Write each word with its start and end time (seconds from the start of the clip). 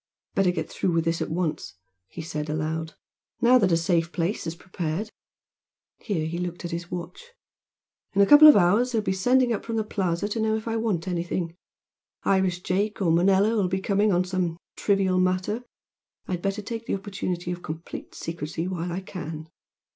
"Better 0.33 0.49
get 0.49 0.67
through 0.67 0.93
with 0.93 1.05
this 1.05 1.21
at 1.21 1.29
once" 1.29 1.75
he 2.07 2.23
said, 2.23 2.49
aloud 2.49 2.95
"Now 3.39 3.59
that 3.59 3.71
a 3.71 3.77
safe 3.77 4.11
place 4.11 4.47
is 4.47 4.55
prepared." 4.55 5.11
Here 5.99 6.25
he 6.25 6.39
looked 6.39 6.65
at 6.65 6.71
his 6.71 6.89
watch. 6.89 7.33
"In 8.13 8.21
a 8.23 8.25
couple 8.25 8.47
of 8.47 8.55
hours 8.55 8.91
they 8.93 8.97
will 8.97 9.03
be 9.03 9.11
sending 9.13 9.53
up 9.53 9.63
from 9.63 9.75
the 9.75 9.83
Plaza 9.83 10.27
to 10.29 10.39
know 10.39 10.55
if 10.55 10.67
I 10.67 10.75
want 10.75 11.07
anything 11.07 11.55
Irish 12.23 12.61
Jake 12.63 12.99
or 12.99 13.11
Manilla 13.11 13.55
will 13.55 13.67
be 13.67 13.79
coming 13.79 14.11
on 14.11 14.23
some 14.23 14.57
trivial 14.75 15.19
matter 15.19 15.61
I'd 16.27 16.41
better 16.41 16.63
take 16.63 16.87
the 16.87 16.95
opportunity 16.95 17.51
of 17.51 17.61
complete 17.61 18.15
secrecy 18.15 18.67
while 18.67 18.91
I 18.91 19.01
can." 19.01 19.49